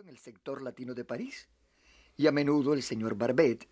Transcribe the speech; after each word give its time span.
en 0.00 0.08
el 0.08 0.16
sector 0.16 0.62
latino 0.62 0.94
de 0.94 1.04
París 1.04 1.48
y 2.16 2.26
a 2.26 2.32
menudo 2.32 2.72
el 2.72 2.82
señor 2.82 3.14
Barbet 3.14 3.68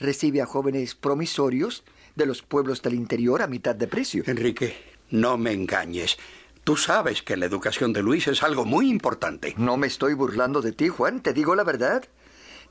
recibe 0.00 0.42
a 0.42 0.46
jóvenes 0.46 0.96
promisorios 0.96 1.84
de 2.16 2.26
los 2.26 2.42
pueblos 2.42 2.82
del 2.82 2.94
interior 2.94 3.40
a 3.40 3.46
mitad 3.46 3.76
de 3.76 3.86
precio. 3.86 4.24
Enrique, 4.26 4.74
no 5.10 5.38
me 5.38 5.52
engañes. 5.52 6.18
Tú 6.64 6.76
sabes 6.76 7.22
que 7.22 7.36
la 7.36 7.46
educación 7.46 7.92
de 7.92 8.02
Luis 8.02 8.26
es 8.26 8.42
algo 8.42 8.64
muy 8.64 8.90
importante. 8.90 9.54
No 9.58 9.76
me 9.76 9.86
estoy 9.86 10.14
burlando 10.14 10.60
de 10.60 10.72
ti, 10.72 10.88
Juan, 10.88 11.22
te 11.22 11.32
digo 11.32 11.54
la 11.54 11.62
verdad. 11.62 12.04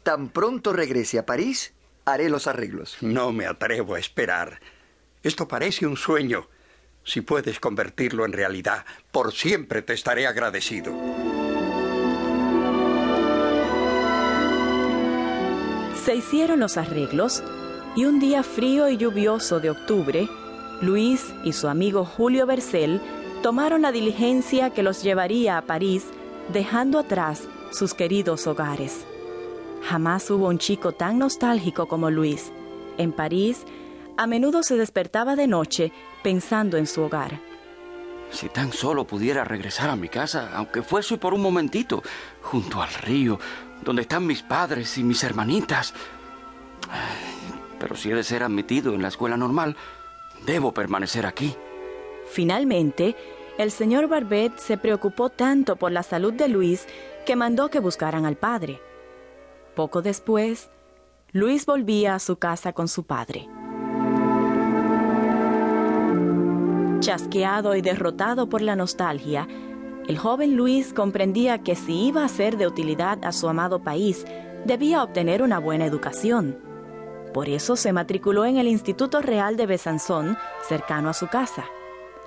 Tan 0.04 0.28
pronto 0.28 0.74
regrese 0.74 1.20
a 1.20 1.26
París, 1.26 1.74
haré 2.04 2.30
los 2.30 2.48
arreglos. 2.48 2.98
No 3.00 3.32
me 3.32 3.46
atrevo 3.46 3.96
a 3.96 4.00
esperar. 4.00 4.60
Esto 5.24 5.48
parece 5.48 5.88
un 5.88 5.96
sueño. 5.96 6.50
Si 7.06 7.22
puedes 7.22 7.62
convertirlo 7.62 8.26
en 8.26 8.34
realidad, 8.34 8.86
por 9.12 9.32
siempre 9.32 9.84
te 9.84 9.94
estaré 9.94 10.28
agradecido. 10.28 11.29
Se 16.04 16.16
hicieron 16.16 16.62
los 16.62 16.78
arreglos 16.78 17.44
y 17.96 18.06
un 18.06 18.20
día 18.20 18.42
frío 18.42 18.90
y 18.90 18.98
lluvioso 18.98 19.60
de 19.60 19.70
octubre, 19.70 20.28
Luis 20.82 21.34
y 21.44 21.54
su 21.54 21.68
amigo 21.68 22.06
Julio 22.06 22.48
Bercel 22.48 23.02
tomaron 23.44 23.82
la 23.82 23.92
diligencia 23.92 24.70
que 24.70 24.82
los 24.82 25.04
llevaría 25.04 25.58
a 25.58 25.62
París, 25.64 26.06
dejando 26.54 27.00
atrás 27.00 27.48
sus 27.72 27.94
queridos 27.94 28.48
hogares. 28.48 29.06
Jamás 29.84 30.32
hubo 30.32 30.48
un 30.48 30.58
chico 30.58 30.94
tan 30.94 31.20
nostálgico 31.20 31.88
como 31.88 32.10
Luis. 32.10 32.52
En 32.98 33.12
París, 33.12 33.66
a 34.18 34.26
menudo 34.26 34.64
se 34.64 34.78
despertaba 34.78 35.36
de 35.36 35.48
noche 35.48 35.92
pensando 36.24 36.78
en 36.78 36.88
su 36.88 37.02
hogar. 37.02 37.40
Si 38.32 38.50
tan 38.50 38.72
solo 38.72 39.06
pudiera 39.06 39.44
regresar 39.44 39.90
a 39.90 39.96
mi 39.96 40.10
casa, 40.10 40.52
aunque 40.54 40.84
fuese 40.84 41.18
por 41.18 41.34
un 41.34 41.42
momentito, 41.42 42.04
junto 42.42 42.82
al 42.82 42.94
río, 42.94 43.40
donde 43.84 44.04
están 44.04 44.26
mis 44.26 44.44
padres 44.44 44.98
y 44.98 45.04
mis 45.04 45.24
hermanitas. 45.24 45.94
Pero 47.80 47.96
si 47.96 48.12
he 48.12 48.16
de 48.16 48.24
ser 48.24 48.44
admitido 48.44 48.94
en 48.94 49.02
la 49.02 49.08
escuela 49.08 49.38
normal, 49.38 49.76
debo 50.46 50.74
permanecer 50.74 51.26
aquí. 51.26 51.56
Finalmente, 52.32 53.16
el 53.58 53.72
señor 53.72 54.08
Barbet 54.08 54.58
se 54.58 54.78
preocupó 54.78 55.30
tanto 55.30 55.76
por 55.76 55.92
la 55.92 56.04
salud 56.04 56.34
de 56.34 56.48
Luis 56.48 56.88
que 57.26 57.36
mandó 57.36 57.70
que 57.70 57.80
buscaran 57.80 58.26
al 58.26 58.38
padre. 58.38 58.82
Poco 59.76 60.02
después, 60.02 60.70
Luis 61.32 61.66
volvía 61.66 62.16
a 62.16 62.20
su 62.20 62.38
casa 62.38 62.74
con 62.74 62.88
su 62.88 63.04
padre. 63.04 63.48
Chasqueado 67.00 67.76
y 67.76 67.82
derrotado 67.82 68.50
por 68.50 68.62
la 68.62 68.76
nostalgia, 68.76 69.48
el 70.08 70.18
joven 70.18 70.56
Luis 70.56 70.94
comprendía 70.94 71.60
que 71.60 71.76
si 71.76 72.08
iba 72.08 72.26
a 72.26 72.28
ser 72.28 72.58
de 72.58 72.68
utilidad 72.68 73.24
a 73.24 73.32
su 73.32 73.48
amado 73.48 73.84
país, 73.84 74.26
debía 74.66 75.04
obtener 75.04 75.42
una 75.42 75.60
buena 75.60 75.86
educación. 75.86 76.58
Por 77.34 77.48
eso 77.48 77.76
se 77.76 77.94
matriculó 77.94 78.46
en 78.46 78.58
el 78.58 78.68
Instituto 78.68 79.22
Real 79.22 79.56
de 79.56 79.66
Besanzón, 79.66 80.38
cercano 80.68 81.10
a 81.10 81.14
su 81.14 81.28
casa. 81.28 81.66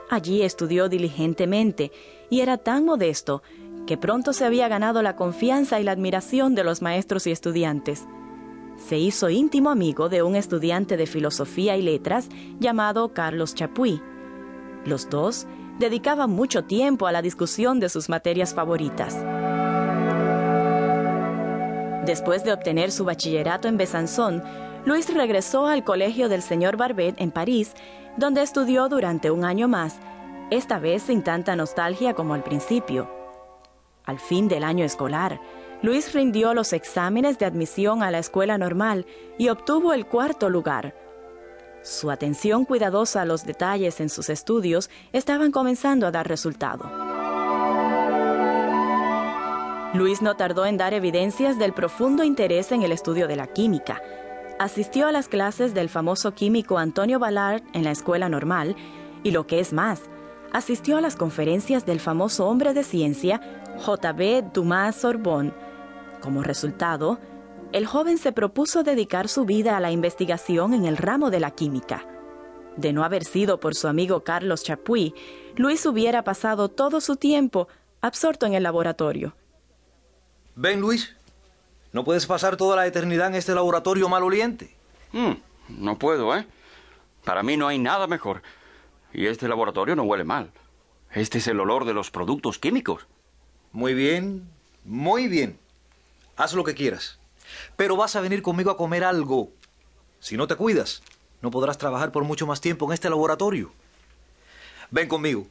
Allí 0.08 0.42
estudió 0.42 0.88
diligentemente 0.88 1.90
y 2.30 2.40
era 2.40 2.56
tan 2.56 2.84
modesto 2.84 3.42
que 3.86 3.98
pronto 3.98 4.32
se 4.32 4.44
había 4.44 4.68
ganado 4.68 5.02
la 5.02 5.16
confianza 5.16 5.80
y 5.80 5.84
la 5.84 5.92
admiración 5.92 6.54
de 6.54 6.64
los 6.64 6.82
maestros 6.82 7.26
y 7.26 7.32
estudiantes. 7.32 8.06
Se 8.76 8.98
hizo 8.98 9.28
íntimo 9.28 9.70
amigo 9.70 10.08
de 10.08 10.22
un 10.22 10.36
estudiante 10.36 10.96
de 10.96 11.06
filosofía 11.06 11.76
y 11.76 11.82
letras 11.82 12.28
llamado 12.58 13.12
Carlos 13.12 13.54
Chapuis. 13.54 14.00
Los 14.84 15.08
dos 15.08 15.46
dedicaba 15.78 16.26
mucho 16.26 16.64
tiempo 16.64 17.06
a 17.06 17.12
la 17.12 17.22
discusión 17.22 17.80
de 17.80 17.88
sus 17.88 18.08
materias 18.08 18.54
favoritas. 18.54 19.16
Después 22.04 22.42
de 22.42 22.52
obtener 22.52 22.90
su 22.90 23.04
bachillerato 23.04 23.68
en 23.68 23.76
Besanzón, 23.76 24.42
Luis 24.84 25.12
regresó 25.14 25.66
al 25.66 25.84
colegio 25.84 26.28
del 26.28 26.42
señor 26.42 26.76
Barbet 26.76 27.14
en 27.18 27.30
París, 27.30 27.74
donde 28.16 28.42
estudió 28.42 28.88
durante 28.88 29.30
un 29.30 29.44
año 29.44 29.68
más, 29.68 30.00
esta 30.50 30.80
vez 30.80 31.04
sin 31.04 31.22
tanta 31.22 31.54
nostalgia 31.54 32.14
como 32.14 32.34
al 32.34 32.42
principio. 32.42 33.08
Al 34.04 34.18
fin 34.18 34.48
del 34.48 34.64
año 34.64 34.84
escolar, 34.84 35.40
Luis 35.80 36.12
rindió 36.12 36.54
los 36.54 36.72
exámenes 36.72 37.38
de 37.38 37.46
admisión 37.46 38.02
a 38.02 38.10
la 38.10 38.18
escuela 38.18 38.58
normal 38.58 39.06
y 39.38 39.48
obtuvo 39.48 39.92
el 39.92 40.06
cuarto 40.06 40.50
lugar, 40.50 40.94
su 41.82 42.10
atención 42.10 42.64
cuidadosa 42.64 43.22
a 43.22 43.24
los 43.24 43.44
detalles 43.44 44.00
en 44.00 44.08
sus 44.08 44.28
estudios 44.28 44.88
estaban 45.12 45.50
comenzando 45.50 46.06
a 46.06 46.10
dar 46.10 46.28
resultado. 46.28 46.90
Luis 49.94 50.22
no 50.22 50.36
tardó 50.36 50.64
en 50.64 50.78
dar 50.78 50.94
evidencias 50.94 51.58
del 51.58 51.74
profundo 51.74 52.24
interés 52.24 52.72
en 52.72 52.82
el 52.82 52.92
estudio 52.92 53.28
de 53.28 53.36
la 53.36 53.46
química. 53.46 54.00
Asistió 54.58 55.06
a 55.06 55.12
las 55.12 55.28
clases 55.28 55.74
del 55.74 55.90
famoso 55.90 56.34
químico 56.34 56.78
Antonio 56.78 57.18
Ballard 57.18 57.62
en 57.74 57.84
la 57.84 57.90
escuela 57.90 58.28
normal 58.28 58.74
y 59.22 59.32
lo 59.32 59.46
que 59.46 59.60
es 59.60 59.72
más, 59.72 60.02
asistió 60.52 60.96
a 60.96 61.00
las 61.00 61.16
conferencias 61.16 61.84
del 61.84 62.00
famoso 62.00 62.46
hombre 62.46 62.72
de 62.72 62.84
ciencia 62.84 63.40
J.B. 63.84 64.44
Dumas 64.54 64.96
Sorbonne. 64.96 65.52
Como 66.20 66.42
resultado, 66.42 67.18
el 67.72 67.86
joven 67.86 68.18
se 68.18 68.32
propuso 68.32 68.82
dedicar 68.82 69.28
su 69.28 69.44
vida 69.44 69.76
a 69.76 69.80
la 69.80 69.90
investigación 69.90 70.74
en 70.74 70.84
el 70.84 70.96
ramo 70.96 71.30
de 71.30 71.40
la 71.40 71.52
química. 71.52 72.06
De 72.76 72.92
no 72.92 73.04
haber 73.04 73.24
sido 73.24 73.60
por 73.60 73.74
su 73.74 73.88
amigo 73.88 74.24
Carlos 74.24 74.62
Chapuis, 74.62 75.12
Luis 75.56 75.84
hubiera 75.86 76.22
pasado 76.22 76.68
todo 76.68 77.00
su 77.00 77.16
tiempo 77.16 77.68
absorto 78.00 78.46
en 78.46 78.54
el 78.54 78.62
laboratorio. 78.62 79.34
Ven, 80.54 80.80
Luis. 80.80 81.16
No 81.92 82.04
puedes 82.04 82.26
pasar 82.26 82.56
toda 82.56 82.76
la 82.76 82.86
eternidad 82.86 83.28
en 83.28 83.34
este 83.34 83.54
laboratorio 83.54 84.08
maloliente. 84.08 84.74
Mm, 85.12 85.32
no 85.68 85.98
puedo, 85.98 86.34
¿eh? 86.36 86.46
Para 87.24 87.42
mí 87.42 87.56
no 87.56 87.68
hay 87.68 87.78
nada 87.78 88.06
mejor. 88.06 88.42
Y 89.12 89.26
este 89.26 89.48
laboratorio 89.48 89.94
no 89.94 90.04
huele 90.04 90.24
mal. 90.24 90.50
Este 91.10 91.38
es 91.38 91.46
el 91.48 91.60
olor 91.60 91.84
de 91.84 91.92
los 91.92 92.10
productos 92.10 92.58
químicos. 92.58 93.06
Muy 93.72 93.92
bien, 93.92 94.48
muy 94.84 95.28
bien. 95.28 95.58
Haz 96.36 96.54
lo 96.54 96.64
que 96.64 96.74
quieras. 96.74 97.18
Pero 97.76 97.96
vas 97.96 98.16
a 98.16 98.20
venir 98.20 98.42
conmigo 98.42 98.70
a 98.70 98.76
comer 98.76 99.04
algo. 99.04 99.50
Si 100.20 100.36
no 100.36 100.46
te 100.46 100.56
cuidas, 100.56 101.02
no 101.40 101.50
podrás 101.50 101.78
trabajar 101.78 102.12
por 102.12 102.24
mucho 102.24 102.46
más 102.46 102.60
tiempo 102.60 102.86
en 102.86 102.92
este 102.92 103.10
laboratorio. 103.10 103.72
Ven 104.90 105.08
conmigo. 105.08 105.48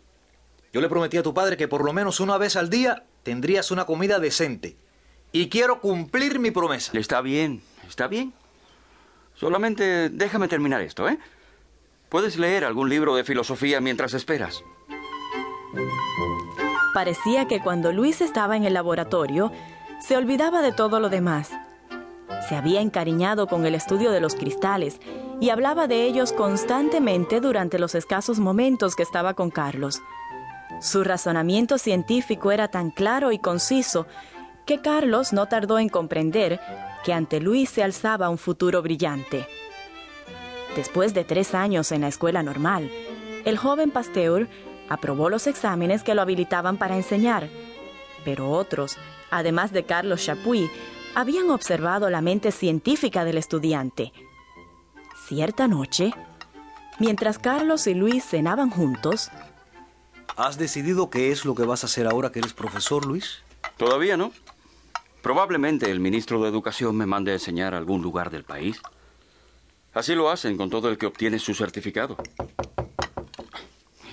Yo 0.72 0.79
le 0.79 0.88
prometí 0.88 1.17
a 1.17 1.23
tu 1.23 1.34
padre 1.34 1.57
que 1.57 1.67
por 1.67 1.84
lo 1.84 1.91
menos 1.91 2.22
una 2.22 2.38
vez 2.38 2.56
al 2.56 2.69
día 2.69 3.03
tendrías 3.23 3.72
una 3.72 3.85
comida 3.85 4.19
decente. 4.19 4.78
Y 5.34 5.50
quiero 5.50 5.81
cumplir 5.81 6.39
mi 6.39 6.51
promesa. 6.51 6.97
Está 6.97 7.22
bien, 7.22 7.62
está 7.88 8.07
bien. 8.07 8.33
Solamente 9.35 10.09
déjame 10.09 10.47
terminar 10.47 10.81
esto, 10.81 11.09
¿eh? 11.09 11.19
Puedes 12.09 12.38
leer 12.38 12.63
algún 12.63 12.89
libro 12.89 13.16
de 13.16 13.23
filosofía 13.23 13.81
mientras 13.81 14.13
esperas. 14.13 14.63
Parecía 16.94 17.47
que 17.47 17.62
cuando 17.62 17.91
Luis 17.91 18.22
estaba 18.22 18.56
en 18.57 18.66
el 18.66 18.73
laboratorio, 18.73 19.51
se 20.00 20.18
olvidaba 20.18 20.62
de 20.62 20.73
todo 20.73 21.00
lo 21.00 21.09
demás 21.09 21.51
se 22.47 22.56
había 22.56 22.81
encariñado 22.81 23.47
con 23.47 23.66
el 23.66 23.75
estudio 23.75 24.12
de 24.12 24.22
los 24.22 24.36
cristales 24.36 25.00
y 25.40 25.50
hablaba 25.50 25.88
de 25.88 26.03
ellos 26.03 26.34
constantemente 26.34 27.42
durante 27.42 27.80
los 27.80 27.96
escasos 27.96 28.40
momentos 28.40 28.96
que 28.96 29.03
estaba 29.03 29.34
con 29.34 29.50
Carlos. 29.50 30.02
Su 30.81 31.03
razonamiento 31.03 31.78
científico 31.78 32.52
era 32.52 32.68
tan 32.68 32.92
claro 32.92 33.31
y 33.31 33.40
conciso 33.40 34.08
que 34.66 34.81
Carlos 34.81 35.34
no 35.34 35.47
tardó 35.47 35.80
en 35.80 35.90
comprender 35.90 36.59
que 37.03 37.14
ante 37.14 37.40
Luis 37.40 37.69
se 37.69 37.84
alzaba 37.84 38.30
un 38.30 38.38
futuro 38.38 38.81
brillante. 38.81 39.48
Después 40.75 41.13
de 41.13 41.24
tres 41.24 41.53
años 41.53 41.92
en 41.92 42.02
la 42.02 42.08
escuela 42.08 42.44
normal, 42.44 42.90
el 43.44 43.58
joven 43.58 43.92
Pasteur 43.92 44.48
aprobó 44.90 45.30
los 45.30 45.48
exámenes 45.48 46.03
que 46.03 46.16
lo 46.16 46.22
habilitaban 46.22 46.78
para 46.78 46.96
enseñar, 46.96 47.50
pero 48.24 48.50
otros, 48.50 48.98
además 49.30 49.72
de 49.72 49.84
Carlos 49.84 50.24
Chapuis, 50.24 50.69
habían 51.16 51.50
observado 51.50 52.10
la 52.10 52.22
mente 52.22 52.52
científica 52.52 53.25
del 53.25 53.38
estudiante. 53.38 54.12
Cierta 55.28 55.68
noche, 55.68 56.12
mientras 57.00 57.40
Carlos 57.40 57.88
y 57.88 57.94
Luis 57.94 58.25
cenaban 58.25 58.69
juntos, 58.69 59.30
¿Has 60.38 60.58
decidido 60.58 61.10
qué 61.10 61.31
es 61.31 61.46
lo 61.46 61.56
que 61.56 61.66
vas 61.66 61.84
a 61.84 61.88
hacer 61.88 62.08
ahora 62.08 62.31
que 62.31 62.40
eres 62.40 62.54
profesor, 62.54 63.06
Luis? 63.06 63.44
Todavía 63.78 64.16
no. 64.18 64.31
Probablemente 65.22 65.92
el 65.92 66.00
ministro 66.00 66.42
de 66.42 66.50
Educación 66.50 66.96
me 66.96 67.06
mande 67.06 67.31
a 67.31 67.36
enseñar 67.36 67.75
a 67.75 67.78
algún 67.78 68.02
lugar 68.02 68.31
del 68.31 68.44
país. 68.44 68.81
Así 69.94 70.16
lo 70.16 70.30
hacen 70.30 70.58
con 70.58 70.69
todo 70.69 70.90
el 70.90 70.98
que 70.98 71.06
obtiene 71.06 71.38
su 71.38 71.54
certificado. 71.54 72.18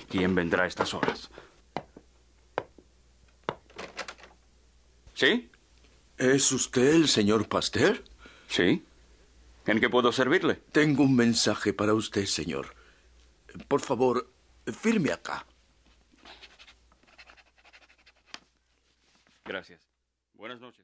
¿Quién 0.09 0.35
vendrá 0.35 0.63
a 0.63 0.67
estas 0.67 0.93
horas? 0.93 1.29
¿Sí? 5.13 5.49
¿Es 6.19 6.51
usted 6.51 6.95
el 6.95 7.07
señor 7.07 7.47
Pasteur? 7.47 8.03
Sí. 8.49 8.83
¿En 9.65 9.79
qué 9.79 9.89
puedo 9.89 10.11
servirle? 10.11 10.55
Tengo 10.73 11.03
un 11.03 11.15
mensaje 11.15 11.71
para 11.71 11.93
usted, 11.93 12.25
señor. 12.25 12.75
Por 13.69 13.79
favor, 13.79 14.29
firme 14.65 15.13
acá. 15.13 15.45
Gracias. 19.45 19.81
Buenas 20.33 20.59
noches. 20.59 20.77